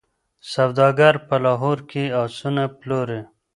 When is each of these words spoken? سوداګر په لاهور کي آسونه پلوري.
سوداګر 0.53 1.13
په 1.27 1.35
لاهور 1.43 1.77
کي 1.89 2.03
آسونه 2.23 2.63
پلوري. 2.79 3.21